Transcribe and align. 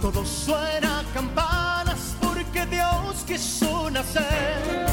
Todo 0.00 0.24
suena 0.24 1.00
a 1.00 1.04
campanas 1.12 2.16
porque 2.20 2.66
Dios 2.66 3.24
quiso 3.26 3.90
nacer. 3.90 4.86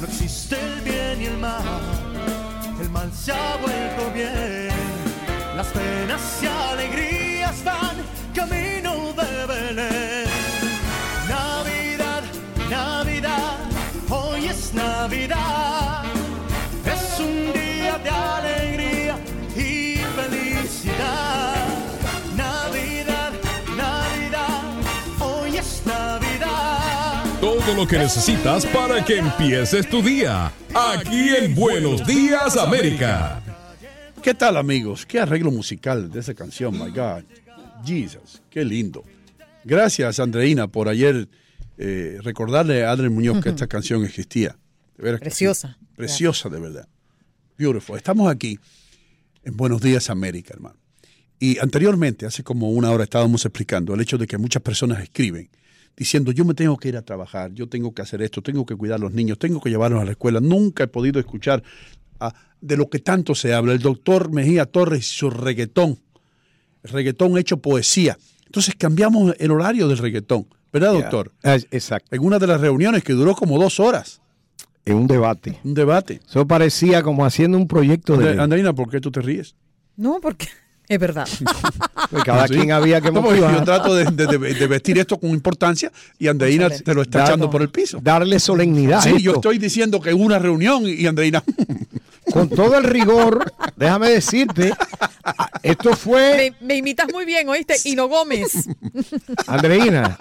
No 0.00 0.06
existe 0.06 0.56
el 0.60 0.80
bien 0.80 1.22
y 1.22 1.26
el 1.26 1.38
mal, 1.38 1.62
el 2.80 2.90
mal 2.90 3.12
se 3.12 3.32
ha 3.32 3.56
vuelto 3.56 4.10
bien. 4.12 4.70
Las 5.56 5.66
penas 5.68 6.20
y 6.42 6.46
alegrías 6.46 6.57
Todo 27.68 27.82
lo 27.82 27.86
que 27.86 27.98
necesitas 27.98 28.64
para 28.64 29.04
que 29.04 29.18
empieces 29.18 29.86
tu 29.90 30.00
día. 30.00 30.50
Aquí 30.74 31.28
en 31.36 31.54
Buenos 31.54 32.06
Días 32.06 32.56
América. 32.56 33.42
¿Qué 34.22 34.32
tal, 34.32 34.56
amigos? 34.56 35.04
Qué 35.04 35.20
arreglo 35.20 35.50
musical 35.50 36.10
de 36.10 36.20
esa 36.20 36.32
canción, 36.32 36.72
my 36.72 36.90
God. 36.90 37.24
Jesus, 37.84 38.40
qué 38.48 38.64
lindo. 38.64 39.04
Gracias, 39.64 40.18
Andreina, 40.18 40.66
por 40.68 40.88
ayer 40.88 41.28
eh, 41.76 42.18
recordarle 42.22 42.86
a 42.86 42.92
Adrián 42.92 43.12
Muñoz 43.12 43.42
que 43.42 43.50
esta 43.50 43.66
canción 43.68 44.02
existía. 44.02 44.56
De 44.96 45.02
veras 45.02 45.20
que 45.20 45.26
sí. 45.26 45.44
Preciosa. 45.44 45.76
Preciosa, 45.94 46.48
de 46.48 46.60
verdad. 46.60 46.88
Beautiful. 47.58 47.98
Estamos 47.98 48.32
aquí 48.32 48.58
en 49.44 49.58
Buenos 49.58 49.82
Días 49.82 50.08
América, 50.08 50.54
hermano. 50.54 50.78
Y 51.38 51.58
anteriormente, 51.58 52.24
hace 52.24 52.42
como 52.42 52.70
una 52.70 52.90
hora, 52.90 53.04
estábamos 53.04 53.44
explicando 53.44 53.92
el 53.92 54.00
hecho 54.00 54.16
de 54.16 54.26
que 54.26 54.38
muchas 54.38 54.62
personas 54.62 55.02
escriben 55.02 55.50
diciendo, 55.98 56.30
yo 56.32 56.44
me 56.44 56.54
tengo 56.54 56.76
que 56.76 56.88
ir 56.88 56.96
a 56.96 57.02
trabajar, 57.02 57.52
yo 57.52 57.68
tengo 57.68 57.92
que 57.92 58.02
hacer 58.02 58.22
esto, 58.22 58.40
tengo 58.40 58.64
que 58.64 58.76
cuidar 58.76 58.96
a 58.96 59.02
los 59.02 59.12
niños, 59.12 59.38
tengo 59.38 59.60
que 59.60 59.68
llevarlos 59.68 60.00
a 60.00 60.04
la 60.04 60.12
escuela. 60.12 60.40
Nunca 60.40 60.84
he 60.84 60.86
podido 60.86 61.18
escuchar 61.18 61.62
ah, 62.20 62.32
de 62.60 62.76
lo 62.76 62.88
que 62.88 63.00
tanto 63.00 63.34
se 63.34 63.52
habla. 63.52 63.72
El 63.72 63.80
doctor 63.80 64.30
Mejía 64.32 64.64
Torres 64.66 65.00
y 65.00 65.16
su 65.16 65.28
reggaetón. 65.30 65.98
El 66.84 66.90
reggaetón 66.90 67.36
hecho 67.36 67.56
poesía. 67.58 68.16
Entonces 68.46 68.74
cambiamos 68.78 69.34
el 69.38 69.50
horario 69.50 69.88
del 69.88 69.98
reggaetón. 69.98 70.46
¿Verdad, 70.72 70.92
doctor? 70.92 71.32
Ah, 71.42 71.56
Exacto. 71.70 72.14
En 72.14 72.24
una 72.24 72.38
de 72.38 72.46
las 72.46 72.60
reuniones 72.60 73.02
que 73.02 73.12
duró 73.14 73.34
como 73.34 73.58
dos 73.58 73.80
horas. 73.80 74.20
En 74.84 74.94
un 74.96 75.06
debate. 75.06 75.58
Un 75.64 75.74
debate. 75.74 76.20
Eso 76.26 76.46
parecía 76.46 77.02
como 77.02 77.24
haciendo 77.26 77.58
un 77.58 77.66
proyecto 77.66 78.16
de. 78.16 78.30
Andre- 78.30 78.42
Andreina, 78.42 78.72
¿por 78.72 78.88
qué 78.90 79.00
tú 79.00 79.10
te 79.10 79.20
ríes? 79.20 79.54
No, 79.96 80.18
porque 80.22 80.46
es 80.88 80.98
verdad. 80.98 81.28
Pues 82.10 82.24
cada 82.24 82.46
Sí. 82.48 82.54
quien 82.54 82.72
había 82.72 83.00
que 83.02 83.10
motivar. 83.10 83.52
Yo 83.54 83.64
trato 83.64 83.94
de, 83.94 84.04
de- 84.06 84.26
de- 84.38 84.54
de 84.54 84.66
vestir 84.66 84.98
esto 84.98 85.18
con 85.18 85.28
importancia 85.30 85.92
y 86.18 86.28
Andreina 86.28 86.62
Excelente. 86.66 86.84
te 86.84 86.94
lo 86.94 87.02
está 87.02 87.18
Dar- 87.18 87.28
echando 87.28 87.50
por 87.50 87.60
el 87.60 87.68
piso. 87.68 87.98
Darle 88.00 88.38
solemnidad. 88.40 89.02
Sí, 89.02 89.10
yo 89.20 89.32
esto. 89.32 89.34
estoy 89.34 89.58
diciendo 89.58 90.00
que 90.00 90.14
hubo 90.14 90.24
una 90.24 90.38
reunión 90.38 90.84
y 90.86 91.04
Andreina. 91.06 91.42
Con 92.32 92.48
todo 92.50 92.76
el 92.78 92.84
rigor, 92.84 93.52
déjame 93.76 94.10
decirte, 94.10 94.72
esto 95.62 95.96
fue, 95.96 96.54
me, 96.60 96.66
me 96.66 96.76
imitas 96.76 97.08
muy 97.12 97.24
bien, 97.24 97.48
¿oíste? 97.48 97.74
Hino 97.84 98.06
Gómez. 98.08 98.68
Andreina, 99.46 100.18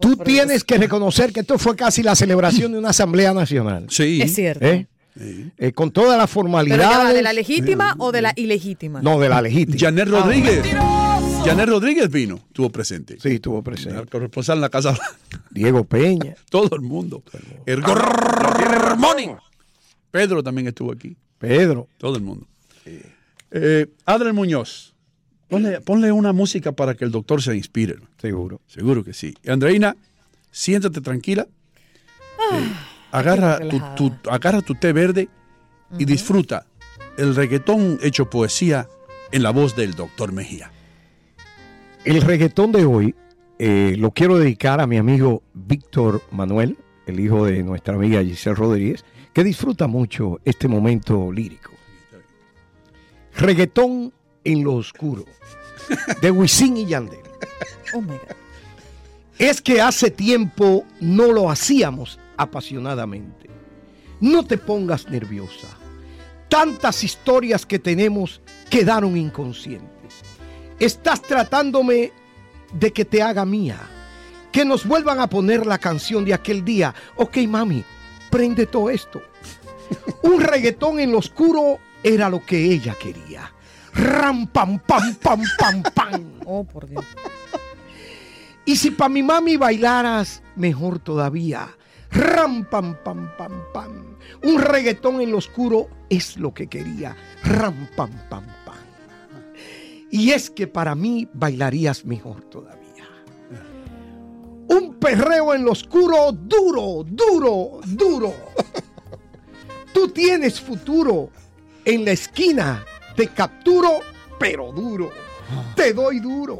tú 0.00 0.16
tienes 0.16 0.62
que 0.64 0.76
reconocer 0.78 1.32
que 1.32 1.40
esto 1.40 1.58
fue 1.58 1.74
casi 1.76 2.02
la 2.02 2.14
celebración 2.14 2.72
de 2.72 2.78
una 2.78 2.90
asamblea 2.90 3.32
nacional. 3.34 3.86
Sí. 3.88 4.20
Es 4.22 4.34
cierto. 4.34 4.64
¿eh? 4.64 4.86
Eh, 5.18 5.72
con 5.72 5.90
toda 5.90 6.08
la 6.08 6.12
Pero 6.12 6.18
ya 6.18 6.22
va, 6.22 6.26
formalidad. 6.26 7.14
¿de 7.14 7.22
la 7.22 7.32
legítima 7.32 7.94
o 7.98 8.12
de 8.12 8.22
la 8.22 8.32
ilegítima? 8.36 9.00
No, 9.02 9.18
de 9.18 9.28
la 9.28 9.40
legítima. 9.40 9.78
Janet 9.78 10.08
Rodríguez. 10.08 10.62
Janet 11.44 11.68
Rodríguez 11.68 12.10
vino, 12.10 12.36
estuvo 12.48 12.70
presente. 12.70 13.18
Sí, 13.20 13.34
estuvo 13.36 13.58
El 13.58 13.64
presente. 13.64 14.06
corresponsal 14.06 14.58
en 14.58 14.60
la 14.62 14.68
Casa. 14.68 14.96
Diego 15.50 15.84
Peña. 15.84 16.34
Todo 16.50 16.74
el 16.76 16.82
mundo. 16.82 17.22
El 17.64 17.82
Morning. 18.98 19.34
Pedro 20.10 20.42
también 20.42 20.66
estuvo 20.68 20.92
aquí. 20.92 21.16
Pedro. 21.38 21.88
Todo 21.98 22.16
el 22.16 22.22
mundo. 22.22 22.46
Eh, 23.52 23.86
Adrián 24.04 24.34
Muñoz, 24.34 24.94
ponle, 25.48 25.80
ponle 25.80 26.10
una 26.12 26.32
música 26.32 26.72
para 26.72 26.94
que 26.94 27.04
el 27.04 27.10
doctor 27.10 27.40
se 27.42 27.54
inspire. 27.56 27.96
Seguro. 28.20 28.60
Seguro 28.66 29.04
que 29.04 29.12
sí. 29.14 29.34
Andreina, 29.46 29.96
siéntate 30.50 31.00
tranquila. 31.00 31.46
Eh, 32.52 32.72
agarra, 33.18 33.58
tu, 33.68 33.80
tu- 33.96 34.30
agarra 34.30 34.60
tu 34.62 34.74
té 34.74 34.92
verde 34.92 35.28
y 35.98 36.04
disfruta 36.04 36.66
el 37.16 37.34
reggaetón 37.34 37.98
hecho 38.02 38.28
poesía 38.28 38.88
en 39.32 39.42
la 39.42 39.50
voz 39.50 39.74
del 39.76 39.94
doctor 39.94 40.32
Mejía. 40.32 40.70
El 42.04 42.20
reggaetón 42.22 42.72
de 42.72 42.84
hoy 42.84 43.14
eh, 43.58 43.94
lo 43.98 44.10
quiero 44.10 44.38
dedicar 44.38 44.80
a 44.80 44.86
mi 44.86 44.96
amigo 44.98 45.42
Víctor 45.54 46.22
Manuel, 46.30 46.76
el 47.06 47.20
hijo 47.20 47.46
de 47.46 47.62
nuestra 47.62 47.94
amiga 47.94 48.22
Giselle 48.22 48.54
Rodríguez, 48.56 49.04
que 49.32 49.44
disfruta 49.44 49.86
mucho 49.86 50.38
este 50.44 50.68
momento 50.68 51.30
lírico. 51.32 51.72
Reggaetón 53.36 54.12
en 54.44 54.64
lo 54.64 54.74
oscuro, 54.74 55.24
de 56.20 56.30
Wisin 56.30 56.76
y 56.76 56.86
Yandel. 56.86 57.18
Oh 57.94 58.00
my 58.00 58.08
God. 58.08 58.18
Es 59.38 59.60
que 59.60 59.80
hace 59.82 60.10
tiempo 60.10 60.84
no 61.00 61.32
lo 61.32 61.50
hacíamos 61.50 62.18
apasionadamente. 62.36 63.50
No 64.20 64.44
te 64.44 64.58
pongas 64.58 65.08
nerviosa. 65.08 65.68
Tantas 66.48 67.04
historias 67.04 67.66
que 67.66 67.78
tenemos 67.78 68.40
quedaron 68.70 69.16
inconscientes. 69.16 70.22
Estás 70.78 71.22
tratándome 71.22 72.12
de 72.72 72.92
que 72.92 73.04
te 73.04 73.22
haga 73.22 73.44
mía. 73.44 73.78
Que 74.52 74.64
nos 74.64 74.86
vuelvan 74.86 75.20
a 75.20 75.28
poner 75.28 75.66
la 75.66 75.78
canción 75.78 76.24
de 76.24 76.34
aquel 76.34 76.64
día. 76.64 76.94
Ok, 77.16 77.38
mami, 77.48 77.84
prende 78.30 78.66
todo 78.66 78.90
esto. 78.90 79.20
Un 80.22 80.40
reggaetón 80.40 81.00
en 81.00 81.12
lo 81.12 81.18
oscuro 81.18 81.78
era 82.02 82.30
lo 82.30 82.44
que 82.44 82.72
ella 82.72 82.94
quería. 82.94 83.52
Ram, 83.92 84.46
pam, 84.46 84.78
pam, 84.78 85.14
pam, 85.16 85.42
pam, 85.58 85.82
pam. 85.94 86.32
Oh, 86.46 86.64
por 86.64 86.86
Dios. 86.88 87.04
Y 88.64 88.76
si 88.76 88.90
pa' 88.90 89.08
mi 89.08 89.22
mami 89.22 89.56
bailaras, 89.56 90.42
mejor 90.54 90.98
todavía. 90.98 91.75
Ram, 92.10 92.64
pam, 92.64 92.96
pam, 93.02 93.30
pam, 93.36 93.52
pam. 93.72 94.16
Un 94.42 94.60
reggaetón 94.60 95.20
en 95.20 95.30
lo 95.30 95.38
oscuro 95.38 95.88
es 96.08 96.36
lo 96.36 96.54
que 96.54 96.66
quería. 96.66 97.16
Ram, 97.42 97.88
pam, 97.96 98.10
pam, 98.28 98.46
pam. 98.64 98.74
Y 100.10 100.30
es 100.30 100.50
que 100.50 100.66
para 100.66 100.94
mí 100.94 101.28
bailarías 101.32 102.04
mejor 102.04 102.42
todavía. 102.44 103.04
Un 104.68 104.94
perreo 104.94 105.54
en 105.54 105.64
lo 105.64 105.72
oscuro, 105.72 106.32
duro, 106.32 107.04
duro, 107.04 107.80
duro. 107.86 108.34
Tú 109.92 110.08
tienes 110.08 110.60
futuro. 110.60 111.30
En 111.84 112.04
la 112.04 112.12
esquina 112.12 112.84
te 113.14 113.28
capturo, 113.28 114.00
pero 114.38 114.72
duro. 114.72 115.10
Te 115.74 115.92
doy 115.92 116.20
duro. 116.20 116.58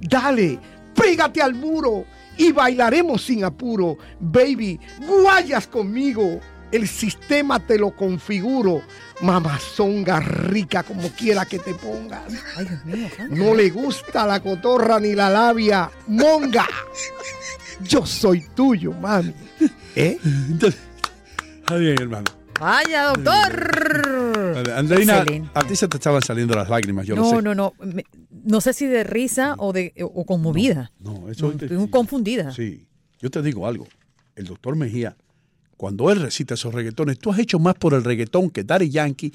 Dale, 0.00 0.58
pégate 0.94 1.42
al 1.42 1.54
muro 1.54 2.04
y 2.40 2.52
bailaremos 2.52 3.22
sin 3.22 3.44
apuro. 3.44 3.98
Baby, 4.18 4.80
guayas 5.06 5.66
conmigo. 5.66 6.40
El 6.72 6.88
sistema 6.88 7.60
te 7.60 7.78
lo 7.78 7.94
configuro. 7.94 8.80
Mamazonga 9.20 10.20
rica 10.20 10.82
como 10.82 11.10
quiera 11.10 11.44
que 11.44 11.58
te 11.58 11.74
pongas. 11.74 12.32
Ay, 12.56 12.64
Dios 12.64 12.84
mío. 12.86 13.08
No 13.28 13.54
le 13.54 13.68
gusta 13.68 14.26
la 14.26 14.40
cotorra 14.40 14.98
ni 14.98 15.14
la 15.14 15.28
labia. 15.28 15.90
Monga. 16.06 16.66
Yo 17.82 18.06
soy 18.06 18.40
tuyo, 18.54 18.92
mami. 18.92 19.34
¿Eh? 19.94 20.18
Está 21.60 21.74
bien, 21.76 22.00
hermano. 22.00 22.30
Vaya, 22.58 23.08
doctor. 23.08 24.29
Andreina, 24.74 25.18
Excelente. 25.18 25.50
a 25.54 25.62
ti 25.66 25.76
se 25.76 25.88
te 25.88 25.96
estaban 25.96 26.22
saliendo 26.22 26.54
las 26.54 26.68
lágrimas, 26.68 27.06
yo 27.06 27.16
lo 27.16 27.24
sé. 27.24 27.36
No, 27.36 27.42
no, 27.42 27.54
no. 27.54 27.72
No 28.44 28.60
sé 28.60 28.72
si 28.72 28.86
de 28.86 29.04
risa 29.04 29.54
o 29.58 29.72
de 29.72 29.92
o 30.00 30.24
conmovida. 30.24 30.92
No, 31.00 31.28
eso 31.28 31.46
No, 31.52 31.52
estoy 31.60 31.88
confundida. 31.90 32.52
Sí, 32.52 32.86
yo 33.20 33.30
te 33.30 33.42
digo 33.42 33.66
algo. 33.66 33.86
El 34.36 34.44
doctor 34.46 34.76
Mejía, 34.76 35.16
cuando 35.76 36.10
él 36.10 36.20
recita 36.20 36.54
esos 36.54 36.72
reggaetones, 36.74 37.18
tú 37.18 37.30
has 37.32 37.38
hecho 37.38 37.58
más 37.58 37.74
por 37.74 37.94
el 37.94 38.04
reggaetón 38.04 38.50
que 38.50 38.64
Daddy 38.64 38.88
Yankee, 38.90 39.30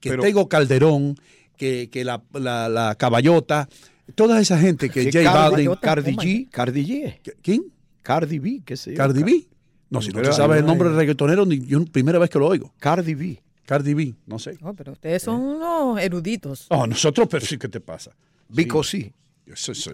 que 0.00 0.10
Pero- 0.10 0.22
Tego 0.22 0.48
Calderón, 0.48 1.16
que, 1.56 1.88
que 1.90 2.04
la, 2.04 2.22
la- 2.34 2.68
la 2.68 2.94
caballota. 2.96 3.68
Toda 4.14 4.40
esa 4.40 4.58
gente 4.58 4.88
que 4.90 5.04
J 5.04 5.22
Cardi, 5.22 5.66
Balvin. 5.66 5.74
Cardi 5.82 6.14
Oh, 6.16 6.22
my 6.22 6.24
G, 6.26 6.48
Cardi 6.50 6.86
G, 6.86 7.20
¿Quién? 7.42 7.64
Cardi 8.02 8.38
B, 8.38 8.62
qué 8.64 8.76
sé 8.76 8.92
yo. 8.92 8.96
Cardi 8.96 9.22
B. 9.22 9.46
No, 9.90 10.00
si 10.02 10.10
no 10.12 10.22
te 10.22 10.32
sabes 10.32 10.60
el 10.60 10.66
nombre 10.66 10.88
del 10.88 10.96
reggaetonero, 10.98 11.44
ni 11.46 11.64
yo 11.66 11.84
primera 11.84 12.18
vez 12.18 12.30
que 12.30 12.38
lo 12.38 12.46
oigo. 12.46 12.72
Cardi 12.78 13.14
B. 13.14 13.42
Cardi 13.68 13.92
B, 13.92 14.14
no 14.24 14.38
sé. 14.38 14.56
Oh, 14.62 14.72
pero 14.72 14.92
ustedes 14.92 15.22
son 15.24 15.42
unos 15.42 16.00
eruditos. 16.00 16.64
Oh, 16.70 16.86
nosotros, 16.86 17.28
pero 17.30 17.44
sí, 17.44 17.58
¿qué 17.58 17.68
te 17.68 17.80
pasa? 17.80 18.16
Because 18.48 18.90
sí. 18.90 19.12
Eso 19.44 19.72
es- 19.72 19.90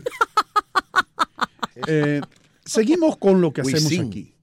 Eh, 1.88 2.20
seguimos 2.64 3.16
con 3.16 3.40
lo 3.40 3.52
que 3.52 3.62
We 3.62 3.72
hacemos 3.72 3.88
sing. 3.90 4.06
aquí. 4.06 4.34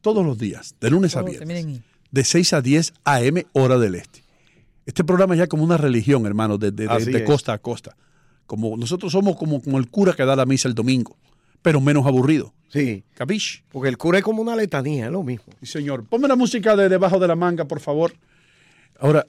Todos 0.00 0.26
los 0.26 0.36
días, 0.36 0.74
de 0.80 0.90
lunes 0.90 1.14
a 1.16 1.22
viernes. 1.22 1.80
De 2.10 2.24
6 2.24 2.52
a 2.54 2.60
10 2.60 2.92
AM, 3.04 3.44
hora 3.52 3.78
del 3.78 3.94
este. 3.94 4.24
Este 4.84 5.04
programa 5.04 5.34
es 5.34 5.38
ya 5.38 5.46
como 5.46 5.62
una 5.62 5.76
religión, 5.76 6.26
hermano, 6.26 6.58
de, 6.58 6.72
de- 6.72 6.88
de- 6.88 6.92
Así 6.92 7.12
de 7.12 7.18
es. 7.18 7.24
costa 7.24 7.52
a 7.52 7.58
costa. 7.58 7.96
Como 8.46 8.76
nosotros 8.76 9.12
somos 9.12 9.36
como, 9.36 9.60
como 9.62 9.78
el 9.78 9.88
cura 9.90 10.12
que 10.12 10.24
da 10.24 10.34
la 10.34 10.44
misa 10.44 10.66
el 10.68 10.74
domingo, 10.74 11.16
pero 11.62 11.80
menos 11.80 12.04
aburrido. 12.04 12.52
Sí. 12.68 13.04
¿Capish? 13.14 13.62
Porque 13.70 13.88
el 13.88 13.96
cura 13.96 14.18
es 14.18 14.24
como 14.24 14.42
una 14.42 14.56
letanía, 14.56 15.06
es 15.06 15.12
lo 15.12 15.22
mismo. 15.22 15.52
Sí, 15.60 15.66
señor. 15.66 16.04
Ponme 16.04 16.26
la 16.28 16.34
música 16.36 16.74
de 16.76 16.88
debajo 16.88 17.20
de 17.20 17.28
la 17.28 17.36
manga, 17.36 17.64
por 17.64 17.78
favor. 17.80 18.12
Ahora, 19.00 19.26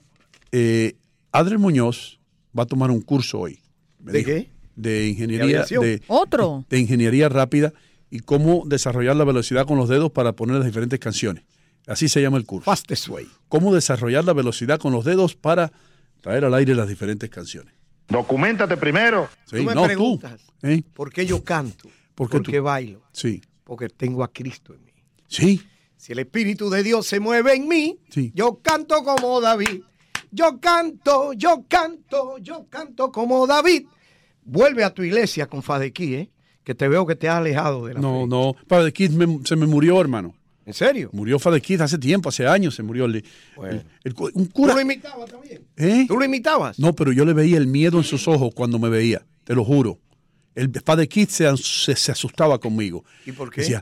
eh, 0.52 0.96
Adriel 1.31 1.60
Muñoz 1.60 2.19
va 2.58 2.64
a 2.64 2.66
tomar 2.66 2.92
un 2.92 3.02
curso 3.02 3.40
hoy. 3.40 3.60
¿De 4.00 4.19
dijo, 4.19 4.28
qué? 4.30 4.50
De 4.75 5.08
ingeniería. 5.08 5.64
De, 5.66 6.02
Otro. 6.08 6.66
de 6.69 6.80
ingeniería 6.80 7.30
rápida 7.30 7.74
y 8.10 8.19
cómo 8.19 8.64
desarrollar 8.66 9.16
la 9.16 9.24
velocidad 9.25 9.66
con 9.66 9.78
los 9.78 9.90
dedos 9.90 10.12
para 10.12 10.34
poner 10.34 10.56
las 10.58 10.66
diferentes 10.66 11.00
canciones. 11.00 11.44
Así 11.88 12.10
se 12.10 12.22
llama 12.22 12.38
el 12.38 12.46
curso. 12.46 12.66
Fastest 12.66 13.08
way. 13.10 13.28
Cómo 13.50 13.74
desarrollar 13.74 14.24
la 14.25 14.34
velocidad 14.34 14.80
con 14.80 14.92
los 14.94 15.06
dedos 15.06 15.36
para 15.36 15.72
traer 16.22 16.46
al 16.46 16.54
aire 16.54 16.75
las 16.75 16.88
diferentes 16.88 17.30
canciones. 17.30 17.74
Documentate 18.10 18.78
primero. 18.78 19.30
Sí, 19.46 19.58
Tú 19.58 19.63
me 19.63 19.75
no, 19.75 19.84
preguntas. 19.84 20.42
tú. 20.62 20.68
¿eh? 20.68 20.84
¿Por 20.94 21.12
qué 21.12 21.25
yo 21.25 21.44
canto? 21.44 21.90
¿Por 22.16 22.28
qué 22.30 22.38
¿Por 22.38 22.44
tú? 22.44 22.52
qué 22.52 22.60
bailo? 22.60 23.02
Sí, 23.12 23.42
Porque 23.63 23.90
tengo 23.90 24.24
a 24.24 24.31
Cristo 24.31 24.74
en 24.74 24.84
mí. 24.86 24.92
sí. 25.28 25.62
Si 25.98 26.12
el 26.14 26.20
Espíritu 26.20 26.70
de 26.70 26.84
Dios 26.84 27.06
se 27.08 27.20
mueve 27.20 27.56
en 27.56 27.68
mí, 27.68 27.98
Sí. 28.10 28.32
yo 28.36 28.60
canto 28.62 29.04
como 29.04 29.42
David. 29.42 29.82
Yo 30.32 30.60
canto, 30.60 31.34
yo 31.34 31.64
canto, 31.68 32.38
yo 32.38 32.68
canto 32.70 33.12
como 33.12 33.48
David. 33.48 33.84
Vuelve 34.44 34.84
a 34.84 34.94
tu 34.94 35.04
iglesia 35.04 35.48
con 35.48 35.64
Fadequí, 35.64 36.14
¿eh? 36.16 36.30
que 36.64 36.76
te 36.76 36.88
veo 36.88 37.06
que 37.06 37.16
te 37.16 37.30
has 37.30 37.38
alejado 37.38 37.86
de 37.88 37.94
la 37.94 38.00
No, 38.02 38.22
fe. 38.22 38.28
no. 38.28 38.92
Kid 38.92 39.12
me- 39.12 39.40
se 39.46 39.56
me 39.56 39.66
murió, 39.66 40.00
hermano. 40.02 40.36
¿En 40.66 40.74
serio? 40.74 41.10
Murió 41.14 41.40
Kid 41.62 41.80
hace 41.80 41.98
tiempo, 41.98 42.28
hace 42.28 42.46
años 42.46 42.76
se 42.76 42.84
murió. 42.84 43.06
el- 43.06 43.24
Bueno. 43.56 43.84
el- 44.04 44.14
un 44.34 44.48
¿Tú 44.48 44.52
cura. 44.54 44.74
lo 44.74 44.82
imitabas 44.82 45.30
también? 45.32 45.62
¿Eh? 45.78 46.06
¿Tú 46.10 46.18
lo 46.18 46.26
imitabas? 46.26 46.78
No, 46.78 46.94
pero 46.94 47.14
yo 47.14 47.24
le 47.24 47.32
veía 47.32 47.58
el 47.58 47.68
miedo 47.68 47.98
en 47.98 48.04
sus 48.04 48.28
ojos 48.28 48.54
cuando 48.54 48.78
me 48.80 48.90
veía, 48.90 49.26
te 49.46 49.56
lo 49.56 49.64
juro. 49.64 49.98
El 50.56 50.70
Kid 51.08 51.30
se, 51.30 51.56
se- 51.56 51.96
se 51.96 52.12
asustaba 52.12 52.60
conmigo. 52.60 53.06
¿Y 53.26 53.32
por 53.32 53.50
qué? 53.50 53.62
Decía, 53.62 53.82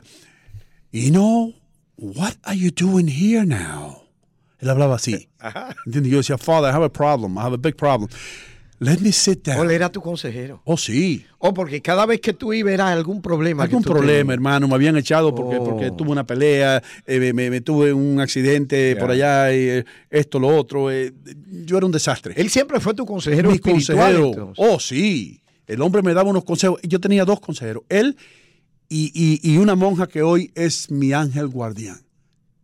you 0.92 1.10
know, 1.10 1.52
what 1.96 2.34
are 2.44 2.56
you 2.56 2.70
doing 2.70 3.08
here 3.08 3.44
now? 3.46 4.02
Él 4.60 4.70
hablaba 4.70 4.96
así. 4.96 5.28
¿Entiendes? 5.86 6.10
Yo 6.12 6.18
decía, 6.18 6.38
Father, 6.38 6.70
I 6.70 6.74
have 6.74 6.84
a 6.84 6.92
problem, 6.92 7.36
I 7.36 7.40
have 7.42 7.54
a 7.54 7.58
big 7.58 7.76
problem. 7.76 8.08
Let 8.78 8.98
me 9.00 9.10
sit 9.10 9.48
¿O 9.48 9.52
down. 9.52 9.64
él 9.66 9.70
era 9.70 9.88
tu 9.90 10.02
consejero? 10.02 10.60
Oh, 10.66 10.76
sí. 10.76 11.24
O 11.38 11.54
porque 11.54 11.80
cada 11.80 12.04
vez 12.04 12.20
que 12.20 12.34
tú 12.34 12.52
ibas 12.52 12.74
era 12.74 12.92
algún 12.92 13.22
problema. 13.22 13.62
que 13.64 13.68
Algún 13.70 13.82
tú 13.82 13.90
problema, 13.90 14.18
tenías. 14.18 14.34
hermano. 14.34 14.68
Me 14.68 14.74
habían 14.74 14.96
echado 14.98 15.34
porque, 15.34 15.56
Oh. 15.56 15.64
porque 15.64 15.90
tuve 15.92 16.10
una 16.10 16.26
pelea, 16.26 16.82
eh, 17.06 17.18
me, 17.18 17.32
me- 17.32 17.48
me 17.48 17.60
tuve 17.62 17.94
un 17.94 18.20
accidente 18.20 18.92
Ya. 18.94 19.00
por 19.00 19.10
allá, 19.12 19.50
eh, 19.50 19.86
esto, 20.10 20.38
lo 20.38 20.48
otro. 20.48 20.90
eh, 20.90 21.14
yo 21.64 21.78
era 21.78 21.86
un 21.86 21.92
desastre. 21.92 22.34
Él 22.36 22.50
siempre 22.50 22.78
fue 22.80 22.92
tu 22.92 23.06
consejero 23.06 23.48
Mi 23.48 23.54
espiritual. 23.56 23.96
consejero. 23.96 24.26
entonces. 24.26 24.54
Oh, 24.58 24.78
sí. 24.78 25.40
El 25.66 25.80
hombre 25.80 26.02
me 26.02 26.12
daba 26.12 26.28
unos 26.28 26.44
consejos. 26.44 26.78
Yo 26.82 27.00
tenía 27.00 27.24
dos 27.24 27.40
consejeros. 27.40 27.82
Él 27.88 28.14
y, 28.88 29.10
y- 29.14 29.40
y 29.52 29.58
una 29.58 29.74
monja 29.74 30.06
que 30.06 30.22
hoy 30.22 30.50
es 30.54 30.90
mi 30.90 31.12
ángel 31.12 31.48
guardián. 31.48 32.00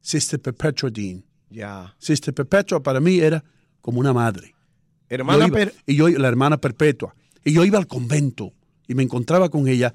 Sister 0.00 0.40
Perpetua 0.40 0.90
Dean. 0.90 1.24
Ya. 1.50 1.94
Sister 1.98 2.32
Perpetua 2.34 2.82
para 2.82 3.00
mí 3.00 3.18
era 3.18 3.44
como 3.80 4.00
una 4.00 4.12
madre. 4.12 4.54
Hermana, 5.08 5.40
Yo 5.40 5.46
iba- 5.48 5.56
Per- 5.56 5.74
y 5.86 5.94
yo, 5.96 6.08
la 6.08 6.28
hermana 6.28 6.56
Perpetua. 6.58 7.14
Y 7.44 7.52
yo 7.52 7.64
iba 7.64 7.78
al 7.78 7.86
convento 7.86 8.52
y 8.88 8.94
me 8.94 9.02
encontraba 9.02 9.48
con 9.50 9.68
ella 9.68 9.92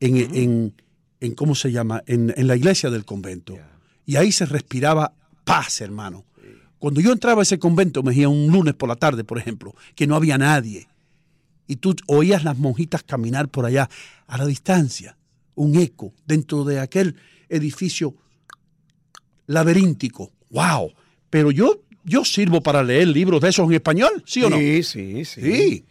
en, 0.00 0.16
en- 0.16 0.74
en- 1.20 1.34
¿cómo 1.34 1.54
se 1.54 1.70
llama? 1.72 2.02
En, 2.06 2.32
en 2.36 2.46
la 2.46 2.56
iglesia 2.56 2.90
del 2.90 3.04
convento. 3.04 3.58
Y 4.06 4.16
ahí 4.16 4.32
se 4.32 4.46
respiraba 4.46 5.12
paz, 5.44 5.80
hermano. 5.80 6.24
Cuando 6.78 7.00
yo 7.00 7.12
entraba 7.12 7.40
a 7.40 7.42
ese 7.42 7.58
convento, 7.58 8.02
me 8.04 8.12
decía 8.12 8.28
un 8.28 8.46
lunes 8.52 8.74
por 8.74 8.88
la 8.88 8.94
tarde, 8.96 9.24
por 9.24 9.36
ejemplo, 9.38 9.74
que 9.96 10.06
no 10.06 10.14
había 10.14 10.38
nadie. 10.38 10.86
Y 11.66 11.76
tú 11.76 11.94
oías 12.06 12.44
las 12.44 12.56
monjitas 12.56 13.02
caminar 13.02 13.48
por 13.48 13.66
allá 13.66 13.90
a 14.28 14.38
la 14.38 14.46
distancia, 14.46 15.17
un 15.58 15.76
eco 15.76 16.12
dentro 16.26 16.64
de 16.64 16.80
aquel 16.80 17.16
edificio 17.48 18.14
laberíntico. 19.46 20.32
¡Wow! 20.50 20.92
Pero 21.30 21.50
yo, 21.50 21.82
yo 22.04 22.24
sirvo 22.24 22.62
para 22.62 22.82
leer 22.82 23.08
libros 23.08 23.40
de 23.40 23.48
esos 23.48 23.66
en 23.66 23.74
español, 23.74 24.22
¿sí 24.26 24.42
o 24.42 24.50
no? 24.50 24.56
Sí, 24.56 24.82
sí, 24.82 25.24
sí. 25.24 25.40
Sí, 25.42 25.84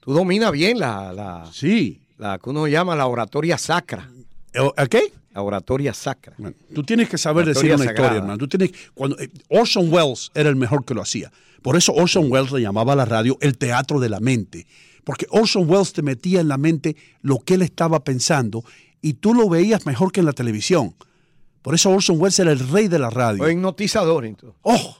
Tú 0.00 0.12
dominas 0.12 0.52
bien 0.52 0.78
la, 0.78 1.12
la, 1.12 1.50
sí. 1.52 2.00
la 2.18 2.38
que 2.38 2.50
uno 2.50 2.68
llama 2.68 2.94
la 2.94 3.06
oratoria 3.06 3.58
sacra. 3.58 4.08
Eh, 4.52 4.60
¿A 4.76 4.86
qué? 4.86 5.12
La 5.34 5.42
oratoria 5.42 5.92
sacra. 5.92 6.34
Bueno, 6.38 6.56
tú 6.72 6.84
tienes 6.84 7.08
que 7.08 7.18
saber 7.18 7.44
decir 7.46 7.66
una 7.74 7.78
sagrada. 7.78 7.92
historia, 7.92 8.18
hermano. 8.18 8.38
Tú 8.38 8.46
tienes, 8.48 8.70
cuando, 8.94 9.18
eh, 9.18 9.28
Orson 9.48 9.92
Welles 9.92 10.30
era 10.34 10.48
el 10.48 10.56
mejor 10.56 10.84
que 10.84 10.94
lo 10.94 11.02
hacía. 11.02 11.32
Por 11.62 11.76
eso 11.76 11.92
Orson 11.92 12.30
Welles 12.30 12.52
le 12.52 12.60
llamaba 12.60 12.92
a 12.92 12.96
la 12.96 13.04
radio 13.04 13.36
el 13.40 13.58
teatro 13.58 13.98
de 13.98 14.08
la 14.08 14.20
mente. 14.20 14.66
Porque 15.02 15.26
Orson 15.30 15.68
Welles 15.68 15.92
te 15.92 16.02
metía 16.02 16.40
en 16.40 16.48
la 16.48 16.56
mente 16.56 16.96
lo 17.22 17.40
que 17.40 17.54
él 17.54 17.62
estaba 17.62 18.02
pensando 18.04 18.64
y 19.02 19.14
tú 19.14 19.34
lo 19.34 19.48
veías 19.48 19.86
mejor 19.86 20.12
que 20.12 20.20
en 20.20 20.26
la 20.26 20.32
televisión. 20.32 20.94
Por 21.62 21.74
eso 21.74 21.90
Orson 21.90 22.20
Welles 22.20 22.38
era 22.38 22.52
el 22.52 22.60
rey 22.60 22.88
de 22.88 22.98
la 22.98 23.10
radio. 23.10 23.42
O 23.42 23.50
hipnotizador, 23.50 24.24
entonces. 24.24 24.58
Oh, 24.62 24.96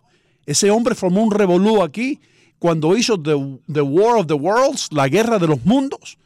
ese 0.47 0.71
hombre 0.71 0.95
formó 0.95 1.23
un 1.23 1.31
revolú 1.31 1.83
aquí 1.83 2.21
cuando 2.59 2.97
hizo 2.97 3.21
the, 3.21 3.35
the 3.73 3.81
War 3.81 4.19
of 4.19 4.27
the 4.27 4.35
Worlds, 4.35 4.89
la 4.93 5.09
guerra 5.09 5.39
de 5.39 5.47
los 5.47 5.65
mundos, 5.65 6.19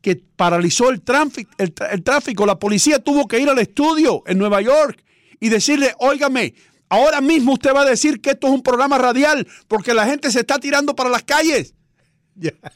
que 0.00 0.16
paralizó 0.16 0.90
el 0.90 1.02
tráfico, 1.02 1.50
el, 1.58 1.72
tráfico. 2.02 2.46
La 2.46 2.58
policía 2.58 2.98
tuvo 2.98 3.28
que 3.28 3.38
ir 3.38 3.48
al 3.48 3.58
estudio 3.58 4.22
en 4.26 4.38
Nueva 4.38 4.62
York 4.62 5.02
y 5.40 5.48
decirle, 5.48 5.94
óigame, 5.98 6.54
ahora 6.88 7.20
mismo 7.20 7.52
usted 7.52 7.74
va 7.74 7.82
a 7.82 7.86
decir 7.86 8.20
que 8.20 8.30
esto 8.30 8.46
es 8.46 8.52
un 8.54 8.62
programa 8.62 8.98
radial 8.98 9.46
porque 9.68 9.94
la 9.94 10.06
gente 10.06 10.30
se 10.30 10.40
está 10.40 10.58
tirando 10.58 10.94
para 10.94 11.10
las 11.10 11.22
calles, 11.22 11.74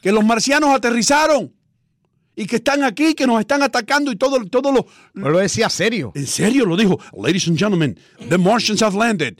que 0.01 0.11
los 0.11 0.23
marcianos 0.23 0.69
aterrizaron 0.69 1.54
y 2.35 2.45
que 2.47 2.57
están 2.57 2.83
aquí, 2.83 3.13
que 3.13 3.25
nos 3.27 3.39
están 3.39 3.63
atacando 3.63 4.11
y 4.11 4.15
todo, 4.15 4.43
todo 4.45 4.71
lo, 4.71 4.85
No 5.13 5.29
lo 5.29 5.39
decía 5.39 5.69
serio. 5.69 6.11
en 6.15 6.27
serio 6.27 6.65
lo 6.65 6.75
dijo. 6.77 6.99
Ladies 7.17 7.47
and 7.47 7.57
gentlemen, 7.57 7.97
the 8.29 8.37
Martians 8.37 8.81
have 8.81 8.97
landed. 8.97 9.37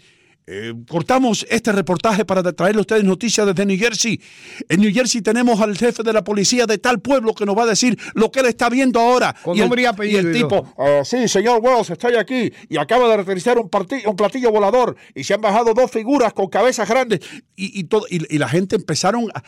Eh, 0.47 0.75
cortamos 0.87 1.43
este 1.49 1.71
reportaje 1.71 2.23
para 2.23 2.43
traerle 2.53 2.77
a 2.77 2.81
ustedes 2.81 3.03
noticias 3.03 3.47
desde 3.47 3.65
New 3.65 3.79
Jersey. 3.79 4.21
En 4.69 4.79
New 4.79 4.93
Jersey 4.93 5.23
tenemos 5.23 5.59
al 5.59 5.75
jefe 5.75 6.03
de 6.03 6.13
la 6.13 6.23
policía 6.23 6.67
de 6.67 6.77
tal 6.77 7.01
pueblo 7.01 7.33
que 7.33 7.47
nos 7.47 7.57
va 7.57 7.63
a 7.63 7.65
decir 7.65 7.97
lo 8.13 8.29
que 8.31 8.41
él 8.41 8.45
está 8.45 8.69
viendo 8.69 8.99
ahora. 8.99 9.35
Con 9.41 9.55
el- 9.55 9.61
nombre 9.61 9.81
y 9.81 9.85
apellido 9.85 10.19
el 10.19 10.29
y 10.35 10.41
tipo, 10.41 10.71
"Ah, 10.77 11.01
sí, 11.03 11.27
señor 11.27 11.61
Wells, 11.63 11.89
estoy 11.89 12.13
aquí 12.13 12.51
y 12.69 12.77
acaba 12.77 13.07
de 13.07 13.15
aterrizar 13.23 13.57
un, 13.57 13.71
un 14.05 14.15
platillo 14.15 14.51
volador 14.51 14.95
y 15.15 15.23
se 15.23 15.33
han 15.33 15.41
bajado 15.41 15.73
dos 15.73 15.89
figuras 15.89 16.31
con 16.31 16.47
cabezas 16.47 16.87
grandes 16.87 17.21
y, 17.55 17.79
y 17.79 17.85
todo, 17.85 18.05
y, 18.07 18.35
y 18.35 18.37
la 18.37 18.47
gente 18.47 18.75
empezaron 18.75 19.31
a, 19.33 19.41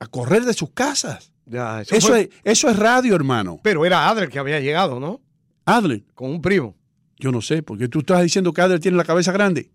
a 0.00 0.06
correr 0.08 0.44
de 0.44 0.52
sus 0.52 0.70
casas. 0.72 1.32
Ya, 1.46 1.80
eso 1.82 1.94
Eso 1.94 2.08
fue- 2.08 2.22
es, 2.22 2.28
eso 2.44 2.68
es 2.68 2.76
radio, 2.78 3.14
hermano. 3.14 3.60
Pero 3.62 3.84
era 3.86 4.08
Adler 4.08 4.28
que 4.28 4.38
había 4.38 4.60
llegado, 4.60 4.98
¿no? 5.00 5.20
Adler, 5.64 6.02
Con 6.14 6.30
un 6.30 6.42
primo. 6.42 6.74
yo 7.18 7.30
no 7.32 7.40
sé, 7.40 7.62
porque 7.62 7.88
tú 7.88 8.00
estás 8.00 8.22
diciendo 8.22 8.52
que 8.52 8.60
Adler 8.60 8.80
tiene 8.80 8.96
la 8.96 9.04
cabeza 9.04 9.32
grande. 9.32 9.70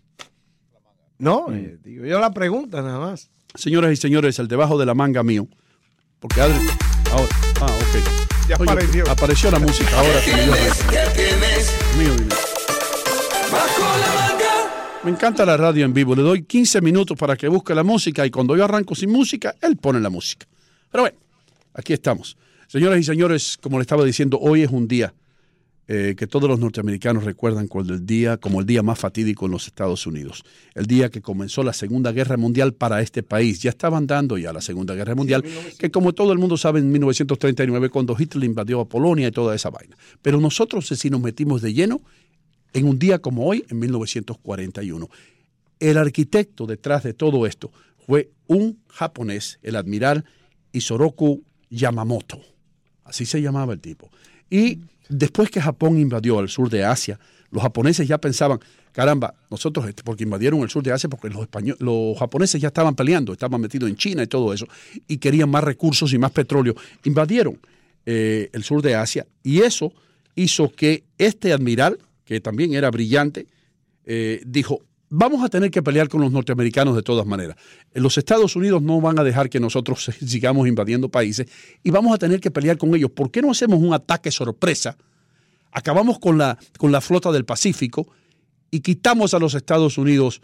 No, 1.18 1.48
Mm. 1.48 1.54
eh, 1.54 1.78
digo 1.84 2.06
yo 2.06 2.20
la 2.20 2.32
pregunta 2.32 2.82
nada 2.82 3.00
más. 3.00 3.30
Señoras 3.56 3.92
y 3.94 3.96
señores, 3.96 4.38
el 4.40 4.48
debajo 4.48 4.78
de 4.78 4.86
la 4.86 4.94
manga 4.94 5.24
mío. 5.24 5.48
Porque 6.20 6.42
Adri. 6.42 6.56
Ahora. 7.12 7.28
Ah, 7.62 7.66
ok. 7.66 8.48
Ya 8.50 8.56
Oye, 8.60 8.72
apareció. 8.72 9.10
Apareció 9.10 9.52
la 9.52 9.60
música 9.60 9.90
ahora 10.00 10.22
que 10.24 10.32
me 10.36 10.44
dio 10.44 10.54
risa. 10.54 10.86
Mío, 11.98 12.14
divino. 12.16 12.36
Me 15.04 15.10
encanta 15.12 15.46
la 15.46 15.58
radio 15.58 15.84
en 15.86 15.94
vivo. 15.94 16.16
Le 16.16 16.22
doy 16.22 16.44
15 16.44 16.80
minutos 16.82 17.18
para 17.18 17.36
que 17.36 17.48
busque 17.48 17.74
la 17.74 17.84
música 17.84 18.26
y 18.26 18.30
cuando 18.32 18.56
yo 18.56 18.64
arranco 18.66 18.94
sin 18.94 19.12
música, 19.12 19.56
él 19.62 19.78
pone 19.78 20.00
la 20.00 20.10
música. 20.10 20.46
Pero 20.92 21.04
bueno, 21.04 21.18
aquí 21.74 21.94
estamos. 21.94 22.38
Señoras 22.68 23.00
y 23.00 23.04
señores, 23.04 23.58
como 23.62 23.78
le 23.78 23.82
estaba 23.82 24.06
diciendo, 24.06 24.40
hoy 24.40 24.62
es 24.64 24.72
un 24.72 24.88
día 24.88 25.14
eh, 25.94 26.16
que 26.16 26.26
todos 26.26 26.50
los 26.50 26.58
norteamericanos 26.58 27.26
recuerdan 27.26 27.68
como 27.68 27.84
el, 27.92 28.06
día, 28.06 28.38
como 28.38 28.62
el 28.62 28.66
día 28.66 28.82
más 28.82 28.98
fatídico 28.98 29.46
en 29.46 29.52
los 29.52 29.68
Estados 29.68 30.08
Unidos. 30.08 30.44
El 30.74 30.86
día 30.86 31.10
que 31.10 31.22
comenzó 31.22 31.64
la 31.64 31.74
Segunda 31.74 32.14
Guerra 32.14 32.38
Mundial 32.38 32.74
para 32.74 33.02
este 33.02 33.24
país. 33.24 33.62
Ya 33.62 33.72
estaban 33.72 34.08
dando 34.08 34.38
ya 34.38 34.54
la 34.54 34.62
Segunda 34.62 34.96
Guerra 34.96 35.16
Mundial, 35.16 35.44
que 35.78 35.92
como 35.92 36.14
todo 36.14 36.32
el 36.32 36.40
mundo 36.40 36.56
sabe, 36.56 36.80
en 36.80 36.90
1939, 36.92 37.90
cuando 37.90 38.16
Hitler 38.18 38.46
invadió 38.46 38.80
a 38.80 38.88
Polonia 38.88 39.28
y 39.28 39.32
toda 39.32 39.54
esa 39.54 39.70
vaina. 39.70 39.98
Pero 40.22 40.40
nosotros 40.40 40.88
sí 40.88 41.10
nos 41.10 41.20
metimos 41.20 41.62
de 41.62 41.74
lleno 41.74 42.02
en 42.72 42.88
un 42.88 42.98
día 42.98 43.20
como 43.20 43.46
hoy, 43.46 43.66
en 43.70 43.80
1941. 43.80 45.10
El 45.82 45.98
arquitecto 45.98 46.68
detrás 46.68 47.04
de 47.04 47.14
todo 47.14 47.46
esto 47.46 47.70
fue 48.06 48.32
un 48.48 48.80
japonés, 48.88 49.60
el 49.62 49.76
admiral 49.76 50.24
Isoroku 50.72 51.44
Yamamoto. 51.72 52.40
Así 53.04 53.26
se 53.26 53.42
llamaba 53.42 53.74
el 53.74 53.80
tipo. 53.80 54.12
Y 54.50 54.82
después 55.10 55.50
que 55.50 55.60
Japón 55.60 55.98
invadió 55.98 56.40
el 56.40 56.50
sur 56.50 56.70
de 56.70 56.86
Asia, 56.86 57.20
los 57.50 57.64
japoneses 57.64 58.08
ya 58.08 58.20
pensaban, 58.20 58.60
caramba, 58.92 59.34
nosotros, 59.50 59.88
este, 59.88 60.04
porque 60.04 60.24
invadieron 60.24 60.62
el 60.62 60.70
sur 60.70 60.84
de 60.84 60.92
Asia, 60.92 61.10
porque 61.10 61.30
los, 61.30 61.42
españoles, 61.42 61.82
los 61.82 62.18
japoneses 62.18 62.62
ya 62.62 62.68
estaban 62.68 62.96
peleando, 62.96 63.34
estaban 63.34 63.60
metidos 63.60 63.90
en 63.90 63.96
China 63.96 64.24
y 64.24 64.28
todo 64.28 64.54
eso, 64.54 64.68
y 65.08 65.18
querían 65.18 65.50
más 65.50 65.64
recursos 65.64 66.14
y 66.14 66.18
más 66.18 66.32
petróleo. 66.32 66.76
Invadieron 67.04 67.60
eh, 68.06 68.50
el 68.54 68.64
sur 68.64 68.82
de 68.82 68.96
Asia 68.96 69.28
y 69.44 69.62
eso 69.62 69.94
hizo 70.36 70.72
que 70.72 71.04
este 71.18 71.54
admiral, 71.54 71.98
que 72.26 72.40
también 72.40 72.74
era 72.74 72.90
brillante, 72.90 73.48
eh, 74.06 74.42
dijo, 74.46 74.82
vamos 75.12 75.44
a 75.44 75.50
tener 75.50 75.70
que 75.70 75.84
pelear 75.84 76.08
con 76.08 76.22
los 76.22 76.32
norteamericanos 76.32 76.96
de 76.96 77.04
todas 77.04 77.26
maneras. 77.26 77.58
Los 77.94 78.18
Estados 78.18 78.56
Unidos 78.56 78.82
no 78.82 79.02
van 79.02 79.20
a 79.20 79.24
dejar 79.24 79.50
que 79.50 79.60
nosotros 79.60 80.10
sigamos 80.26 80.68
invadiendo 80.68 81.10
países 81.10 81.48
y 81.84 81.92
vamos 81.92 82.16
a 82.16 82.18
tener 82.18 82.40
que 82.40 82.50
pelear 82.50 82.78
con 82.78 82.96
ellos. 82.96 83.12
¿Por 83.12 83.30
qué 83.30 83.42
no 83.42 83.52
hacemos 83.52 83.80
un 83.80 83.94
ataque 83.94 84.32
sorpresa? 84.32 84.98
Acabamos 85.72 86.18
con 86.18 86.38
la, 86.38 86.58
con 86.78 86.92
la 86.92 87.02
flota 87.02 87.32
del 87.32 87.46
Pacífico 87.46 88.08
y 88.72 88.80
quitamos 88.80 89.34
a 89.34 89.40
los 89.40 89.54
Estados 89.54 89.98
Unidos 89.98 90.42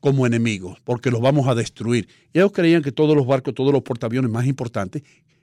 como 0.00 0.26
enemigos, 0.26 0.78
porque 0.82 1.10
los 1.10 1.20
vamos 1.20 1.46
a 1.46 1.54
destruir. 1.54 2.08
Y 2.32 2.38
ellos 2.38 2.52
creían 2.52 2.82
que 2.82 2.92
todos 2.92 3.14
los 3.14 3.26
barcos, 3.26 3.54
todos 3.54 3.72
los 3.72 3.82
portaaviones 3.82 4.30
más 4.30 4.46
importantes 4.46 5.02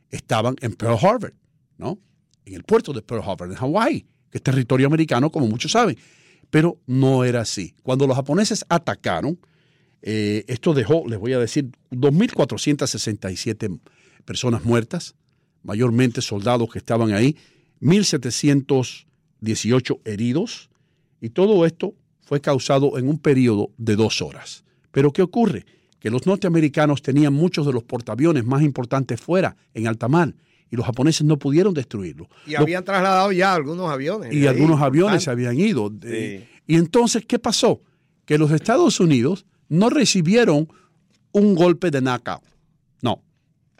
estaban 0.10 0.56
en 0.62 0.74
Pearl 0.74 0.98
Harbor, 1.00 1.34
¿no? 1.77 2.00
En 2.46 2.56
el 2.56 2.63
puerto 2.63 2.92
de 2.92 3.01
Pearl 3.01 3.22
Harbor, 3.24 3.50
en 3.50 3.56
Hawái, 3.56 4.06
que 4.32 4.38
es 4.39 4.42
territorio 4.42 4.88
americano, 4.88 5.32
como 5.32 5.48
muchos 5.48 5.72
saben. 5.72 5.98
Pero 6.53 6.77
no 6.86 7.24
era 7.24 7.41
así. 7.41 7.74
Cuando 7.81 8.05
los 8.05 8.15
japoneses 8.15 8.63
atacaron, 8.69 9.39
eh, 10.03 10.45
esto 10.48 10.75
dejó, 10.75 11.03
les 11.07 11.17
voy 11.17 11.33
a 11.33 11.39
decir, 11.39 11.72
2.467 11.89 13.79
personas 14.24 14.63
muertas, 14.63 15.15
mayormente 15.63 16.22
soldados 16.22 16.69
que 16.72 16.77
estaban 16.77 17.12
ahí, 17.12 17.38
1.718 17.81 20.00
heridos, 20.05 20.69
y 21.19 21.29
todo 21.29 21.65
esto 21.65 21.95
fue 22.22 22.39
causado 22.39 23.00
en 23.00 23.07
un 23.07 23.17
periodo 23.17 23.72
de 23.77 23.95
dos 23.95 24.22
horas. 24.22 24.63
Pero 24.91 25.12
¿qué 25.12 25.24
ocurre? 25.24 25.65
Que 26.00 26.12
los 26.12 26.27
norteamericanos 26.27 27.01
tenían 27.01 27.33
muchos 27.33 27.65
de 27.65 27.74
los 27.74 27.83
portaaviones 27.83 28.45
más 28.45 28.62
importantes 28.62 29.19
fuera, 29.19 29.57
en 29.74 29.88
alta 29.88 30.07
mar, 30.07 30.36
y 30.74 30.75
los 30.75 30.88
japoneses 30.88 31.24
no 31.24 31.38
pudieron 31.38 31.72
destruirlo. 31.72 32.27
Y 32.48 32.56
habían 32.56 32.84
trasladado 32.84 33.32
ya 33.32 33.53
algunos 33.53 33.92
aviones. 33.92 34.34
Y 34.34 34.48
algunos 34.48 34.82
aviones 34.82 35.22
se 35.22 35.30
habían 35.30 35.60
ido. 35.60 35.94
Sí. 36.01 36.44
Y 36.65 36.77
entonces, 36.77 37.24
¿qué 37.27 37.38
pasó? 37.38 37.84
Que 38.25 38.39
los 38.39 38.50
Estados 38.50 39.00
Unidos 39.00 39.46
no 39.70 39.92
recibieron 39.92 40.68
un 41.32 41.53
golpe 41.53 41.92
de 41.92 42.01
knockout. 42.01 42.42
No, 43.03 43.22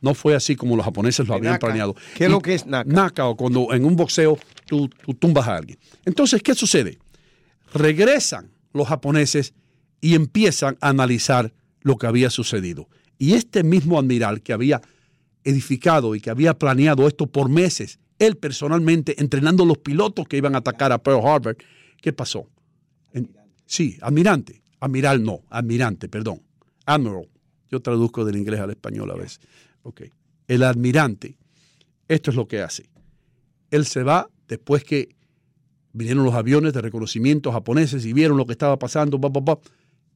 no 0.02 0.14
fue 0.14 0.36
así 0.36 0.56
como 0.56 0.76
los 0.76 0.86
japoneses 0.86 1.28
lo 1.28 1.34
habían 1.34 1.54
Naka. 1.54 1.66
planeado. 1.66 1.96
¿Qué 2.16 2.26
es 2.26 2.30
lo 2.30 2.40
que 2.40 2.54
es 2.54 2.68
knockout? 2.68 2.94
Knockout, 2.94 3.38
cuando 3.38 3.74
en 3.74 3.86
un 3.86 3.96
boxeo 3.96 4.38
tú, 4.68 4.88
tú 5.04 5.16
tumbas 5.16 5.48
a 5.48 5.56
alguien. 5.56 5.80
Entonces, 6.06 6.44
¿qué 6.44 6.54
sucede? 6.54 7.00
Regresan 7.74 8.52
los 8.72 8.88
japoneses 8.88 9.56
y 10.00 10.14
empiezan 10.14 10.78
a 10.80 10.90
analizar 10.90 11.52
lo 11.82 11.98
que 11.98 12.06
había 12.06 12.30
sucedido. 12.30 12.88
Y 13.18 13.34
este 13.34 13.64
mismo 13.64 13.98
admiral 13.98 14.44
que 14.44 14.54
había 14.54 14.80
edificado 15.44 16.16
y 16.16 16.22
que 16.22 16.30
había 16.30 16.58
planeado 16.58 17.08
esto 17.08 17.28
por 17.28 17.50
meses, 17.50 18.00
él 18.20 18.38
personalmente 18.38 19.20
entrenando 19.22 19.66
los 19.66 19.78
pilotos 19.80 20.28
que 20.28 20.38
iban 20.38 20.56
a 20.56 20.60
atacar 20.60 20.92
a 20.92 20.98
Pearl 20.98 21.26
Harbor, 21.26 21.58
¿qué 22.02 22.14
pasó? 22.14 22.48
Sí, 23.66 23.98
admirante. 24.02 24.62
Admiral 24.80 25.24
no, 25.24 25.42
admirante, 25.50 26.10
perdón. 26.10 26.42
Admiral. 26.86 27.30
Yo 27.72 27.80
traduzco 27.82 28.26
del 28.26 28.36
inglés 28.36 28.60
al 28.60 28.70
español 28.70 29.10
a 29.12 29.16
veces. 29.16 29.40
Ok. 29.84 30.04
El 30.48 30.64
admirante, 30.64 31.38
esto 32.08 32.30
es 32.30 32.36
lo 32.36 32.48
que 32.48 32.62
hace. 32.62 32.90
Él 33.72 33.86
se 33.86 34.04
va 34.04 34.30
después 34.48 34.84
que 34.84 35.16
vinieron 35.94 36.24
los 36.24 36.34
aviones 36.34 36.74
de 36.74 36.82
reconocimiento 36.82 37.52
japoneses 37.52 38.06
y 38.06 38.14
vieron 38.14 38.38
lo 38.38 38.46
que 38.46 38.52
estaba 38.52 38.78
pasando, 38.78 39.20
pa, 39.20 39.32
pa, 39.32 39.44
pa, 39.44 39.60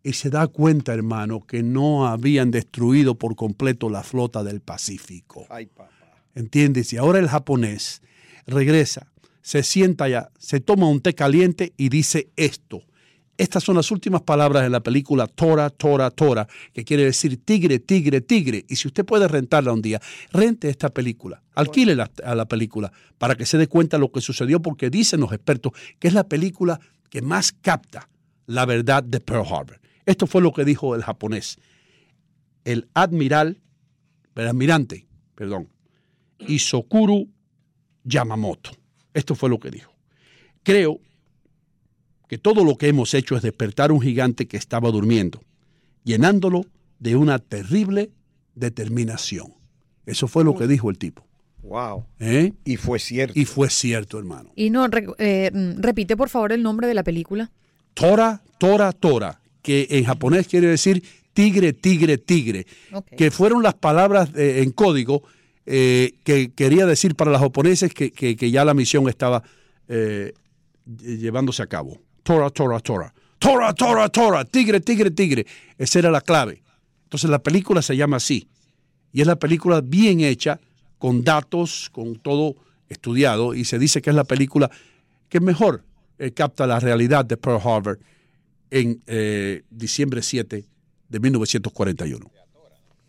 y 0.08 0.14
se 0.14 0.30
da 0.30 0.48
cuenta, 0.48 0.94
hermano, 0.94 1.46
que 1.46 1.64
no 1.64 2.08
habían 2.08 2.50
destruido 2.50 3.16
por 3.16 3.36
completo 3.36 3.90
la 3.90 4.04
flota 4.04 4.44
del 4.44 4.62
Pacífico. 4.62 5.46
Ay, 5.50 5.66
papá. 5.66 5.90
¿Entiendes? 6.34 6.94
Y 6.94 6.98
ahora 6.98 7.20
el 7.20 7.28
japonés 7.28 8.02
regresa, 8.46 9.12
se 9.42 9.64
sienta 9.64 10.06
allá, 10.06 10.30
se 10.40 10.60
toma 10.62 10.88
un 10.88 11.02
té 11.02 11.14
caliente 11.14 11.74
y 11.76 11.90
dice 11.90 12.30
esto. 12.38 12.84
Estas 13.38 13.64
son 13.66 13.76
las 13.76 13.92
últimas 13.92 14.22
palabras 14.22 14.64
de 14.64 14.70
la 14.70 14.80
película 14.80 15.28
Tora, 15.28 15.70
Tora, 15.70 16.10
Tora, 16.10 16.48
que 16.74 16.86
quiere 16.86 17.04
decir 17.04 17.44
tigre, 17.44 17.80
tigre, 17.80 18.22
tigre. 18.22 18.66
Y 18.70 18.78
si 18.78 18.88
usted 18.88 19.04
puede 19.06 19.28
rentarla 19.28 19.74
un 19.74 19.82
día, 19.82 20.00
rente 20.32 20.70
esta 20.70 20.90
película, 20.90 21.44
alquile 21.54 21.96
la- 21.96 22.10
a 22.24 22.34
la 22.34 22.48
película 22.48 22.92
para 23.18 23.36
que 23.36 23.46
se 23.46 23.58
dé 23.58 23.68
cuenta 23.68 23.98
de 23.98 24.02
lo 24.02 24.12
que 24.12 24.22
sucedió, 24.22 24.62
porque 24.62 24.90
dicen 24.90 25.20
los 25.20 25.34
expertos 25.34 25.74
que 26.00 26.08
es 26.08 26.14
la 26.14 26.24
película 26.28 26.80
que 27.10 27.22
más 27.22 27.52
capta 27.52 28.10
la 28.48 28.66
verdad 28.66 29.04
de 29.04 29.20
Pearl 29.20 29.46
Harbor. 29.46 29.80
Esto 30.08 30.26
fue 30.26 30.42
lo 30.42 30.52
que 30.54 30.66
dijo 30.66 30.96
el 30.96 31.04
japonés. 31.04 31.60
El 32.66 32.88
admiral, 32.96 33.62
el 34.36 34.48
almirante, 34.48 35.06
perdón, 35.36 35.70
Isokuru 36.40 37.28
Yamamoto. 38.04 38.72
Esto 39.14 39.36
fue 39.36 39.50
lo 39.50 39.60
que 39.60 39.70
dijo. 39.70 39.94
Creo 40.64 41.00
que 42.28 42.38
todo 42.38 42.64
lo 42.64 42.76
que 42.78 42.88
hemos 42.88 43.14
hecho 43.14 43.36
es 43.36 43.42
despertar 43.42 43.92
un 43.92 44.02
gigante 44.02 44.48
que 44.48 44.58
estaba 44.58 44.90
durmiendo, 44.92 45.42
llenándolo 46.04 46.66
de 47.00 47.16
una 47.16 47.40
terrible 47.40 48.12
determinación. 48.56 49.54
Eso 50.06 50.28
fue 50.28 50.44
lo 50.44 50.56
que 50.56 50.68
dijo 50.68 50.90
el 50.90 50.98
tipo. 50.98 51.26
Wow. 51.64 52.06
¿eh? 52.20 52.54
Y 52.64 52.78
fue 52.78 53.00
cierto. 53.00 53.38
Y 53.38 53.44
fue 53.46 53.70
cierto, 53.70 54.18
hermano. 54.20 54.52
Y 54.56 54.70
no, 54.70 54.88
re- 54.88 55.08
eh, 55.20 55.52
repite 55.78 56.16
por 56.16 56.30
favor 56.30 56.54
el 56.54 56.64
nombre 56.64 56.88
de 56.88 56.94
la 56.94 57.04
película. 57.04 57.52
Tora, 57.94 58.42
Tora, 58.58 58.94
Tora, 58.94 59.42
que 59.68 59.86
en 59.90 60.06
japonés 60.06 60.48
quiere 60.48 60.68
decir 60.68 61.04
tigre, 61.34 61.74
tigre, 61.74 62.18
tigre, 62.18 62.66
que 63.18 63.32
fueron 63.32 63.62
las 63.64 63.74
palabras 63.74 64.30
eh, 64.34 64.62
en 64.64 64.72
código 64.72 65.24
eh, 65.66 66.14
que 66.24 66.54
quería 66.54 66.86
decir 66.86 67.16
para 67.16 67.32
los 67.32 67.42
japoneses 67.42 67.94
que, 67.94 68.12
que- 68.12 68.38
que 68.38 68.50
ya 68.50 68.64
la 68.64 68.74
misión 68.74 69.10
estaba 69.10 69.44
eh, 69.90 70.32
lle- 70.88 71.18
llevándose 71.18 71.62
a 71.62 71.68
cabo. 71.68 72.00
Tora, 72.24 72.50
Tora, 72.50 72.80
Tora. 72.80 73.14
Tora, 73.40 73.74
Tora, 73.74 74.08
Tora. 74.08 74.46
Tigre, 74.46 74.80
tigre, 74.80 75.12
tigre. 75.12 75.46
Esa 75.78 76.00
era 76.00 76.12
la 76.12 76.22
clave. 76.22 76.62
Entonces 77.04 77.30
la 77.30 77.40
película 77.40 77.82
se 77.82 77.98
llama 77.98 78.16
así. 78.18 78.48
Y 79.12 79.20
es 79.20 79.28
la 79.28 79.36
película 79.36 79.82
bien 79.82 80.22
hecha, 80.22 80.62
con 80.98 81.26
datos, 81.26 81.90
con 81.92 82.16
todo 82.16 82.56
estudiado. 82.88 83.54
Y 83.54 83.66
se 83.66 83.78
dice 83.78 84.02
que 84.02 84.12
es 84.12 84.16
la 84.16 84.24
película 84.24 84.72
que 85.28 85.42
mejor 85.42 85.84
eh, 86.20 86.32
capta 86.32 86.66
la 86.66 86.80
realidad 86.80 87.26
de 87.26 87.36
Pearl 87.36 87.60
Harbor 87.62 88.00
en 88.72 89.02
eh, 89.08 89.64
diciembre 89.70 90.22
7 90.22 90.66
de 91.10 91.20
1941. 91.20 92.32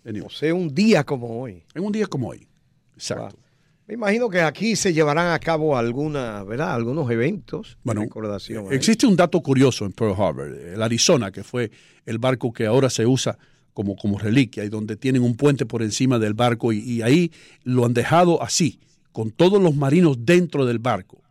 Anyway, 0.04 0.26
O 0.26 0.30
sea, 0.30 0.54
un 0.54 0.74
día 0.74 1.04
como 1.04 1.40
hoy. 1.42 1.62
en 1.74 1.84
un 1.84 1.92
día 1.92 2.06
como 2.06 2.28
hoy. 2.28 2.46
Exacto. 2.94 3.36
Wow. 3.36 3.44
Me 3.86 3.94
imagino 3.94 4.28
que 4.28 4.40
aquí 4.42 4.76
se 4.76 4.92
llevarán 4.92 5.32
a 5.32 5.38
cabo 5.38 5.76
alguna, 5.76 6.44
¿verdad? 6.44 6.74
Algunos 6.74 7.10
eventos 7.10 7.78
Bueno, 7.82 8.02
de 8.02 8.06
recordación. 8.06 8.66
¿eh? 8.66 8.76
existe 8.76 9.06
un 9.06 9.16
dato 9.16 9.40
curioso 9.40 9.86
en 9.86 9.92
Pearl 9.92 10.12
Harbor, 10.12 10.46
el 10.52 10.82
Arizona, 10.82 11.30
que 11.32 11.42
fue 11.42 11.70
el 12.04 12.18
barco 12.18 12.52
que 12.52 12.66
ahora 12.66 12.90
se 12.90 13.06
usa 13.06 13.38
como, 13.72 13.96
como 13.96 14.18
reliquia 14.18 14.64
y 14.64 14.68
donde 14.68 14.96
tienen 14.96 15.22
un 15.22 15.36
puente 15.36 15.64
por 15.64 15.82
encima 15.82 16.18
del 16.18 16.34
barco 16.34 16.72
y, 16.72 16.78
y 16.80 17.00
ahí 17.02 17.32
lo 17.64 17.86
han 17.86 17.94
dejado 17.94 18.42
así, 18.42 18.78
con 19.12 19.30
todos 19.30 19.60
los 19.62 19.74
marinos 19.74 20.18
dentro 20.20 20.66
del 20.66 20.80
barco. 20.80 21.22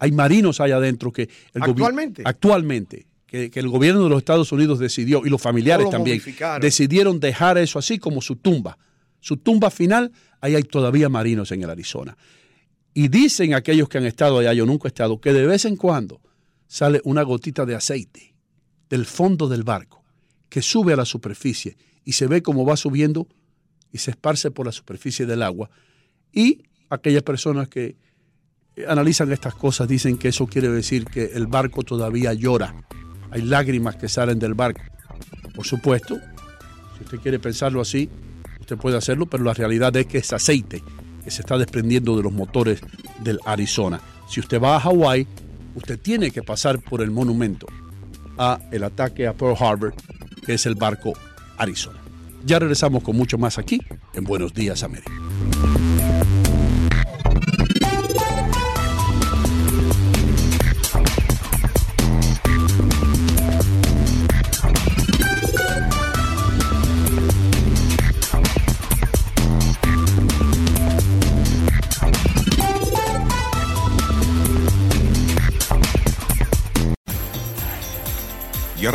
Hay 0.00 0.10
marinos 0.10 0.60
allá 0.60 0.76
adentro 0.78 1.12
que... 1.12 1.28
El 1.54 1.62
¿Actualmente? 1.62 2.22
Actualmente. 2.24 3.06
Que, 3.30 3.48
que 3.48 3.60
el 3.60 3.68
gobierno 3.68 4.02
de 4.02 4.08
los 4.08 4.18
Estados 4.18 4.50
Unidos 4.50 4.80
decidió, 4.80 5.24
y 5.24 5.30
los 5.30 5.40
familiares 5.40 5.84
lo 5.84 5.90
también, 5.90 6.20
decidieron 6.60 7.20
dejar 7.20 7.58
eso 7.58 7.78
así 7.78 8.00
como 8.00 8.20
su 8.20 8.34
tumba. 8.34 8.76
Su 9.20 9.36
tumba 9.36 9.70
final, 9.70 10.10
ahí 10.40 10.56
hay 10.56 10.64
todavía 10.64 11.08
marinos 11.08 11.52
en 11.52 11.62
el 11.62 11.70
Arizona. 11.70 12.16
Y 12.92 13.06
dicen 13.06 13.54
aquellos 13.54 13.88
que 13.88 13.98
han 13.98 14.06
estado 14.06 14.38
allá, 14.38 14.52
yo 14.52 14.66
nunca 14.66 14.88
he 14.88 14.90
estado, 14.90 15.20
que 15.20 15.32
de 15.32 15.46
vez 15.46 15.64
en 15.64 15.76
cuando 15.76 16.20
sale 16.66 17.00
una 17.04 17.22
gotita 17.22 17.64
de 17.64 17.76
aceite 17.76 18.34
del 18.88 19.06
fondo 19.06 19.48
del 19.48 19.62
barco 19.62 20.02
que 20.48 20.60
sube 20.60 20.92
a 20.92 20.96
la 20.96 21.04
superficie 21.04 21.76
y 22.04 22.12
se 22.12 22.26
ve 22.26 22.42
cómo 22.42 22.66
va 22.66 22.76
subiendo 22.76 23.28
y 23.92 23.98
se 23.98 24.10
esparce 24.10 24.50
por 24.50 24.66
la 24.66 24.72
superficie 24.72 25.24
del 25.24 25.42
agua. 25.42 25.70
Y 26.32 26.62
aquellas 26.88 27.22
personas 27.22 27.68
que 27.68 27.96
analizan 28.88 29.30
estas 29.32 29.54
cosas 29.54 29.86
dicen 29.86 30.18
que 30.18 30.28
eso 30.28 30.46
quiere 30.46 30.68
decir 30.68 31.04
que 31.04 31.26
el 31.34 31.46
barco 31.46 31.84
todavía 31.84 32.32
llora. 32.34 32.74
Hay 33.30 33.42
lágrimas 33.42 33.96
que 33.96 34.08
salen 34.08 34.38
del 34.38 34.54
barco. 34.54 34.80
Por 35.54 35.66
supuesto, 35.66 36.18
si 36.96 37.04
usted 37.04 37.18
quiere 37.20 37.38
pensarlo 37.38 37.80
así, 37.80 38.08
usted 38.60 38.76
puede 38.76 38.96
hacerlo, 38.96 39.26
pero 39.26 39.44
la 39.44 39.54
realidad 39.54 39.94
es 39.96 40.06
que 40.06 40.18
es 40.18 40.32
aceite 40.32 40.82
que 41.24 41.30
se 41.30 41.42
está 41.42 41.58
desprendiendo 41.58 42.16
de 42.16 42.22
los 42.22 42.32
motores 42.32 42.80
del 43.22 43.38
Arizona. 43.44 44.00
Si 44.28 44.40
usted 44.40 44.60
va 44.60 44.76
a 44.76 44.80
Hawái, 44.80 45.26
usted 45.74 45.98
tiene 45.98 46.30
que 46.30 46.42
pasar 46.42 46.80
por 46.80 47.02
el 47.02 47.10
monumento 47.10 47.66
a 48.38 48.58
el 48.70 48.84
ataque 48.84 49.26
a 49.26 49.34
Pearl 49.34 49.56
Harbor, 49.58 49.94
que 50.44 50.54
es 50.54 50.66
el 50.66 50.74
barco 50.74 51.12
Arizona. 51.58 51.98
Ya 52.44 52.58
regresamos 52.58 53.02
con 53.02 53.16
mucho 53.16 53.36
más 53.36 53.58
aquí 53.58 53.80
en 54.14 54.24
Buenos 54.24 54.54
Días 54.54 54.82
América. 54.82 55.12